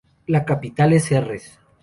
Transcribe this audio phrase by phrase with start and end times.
[0.25, 1.59] La capital es Serres.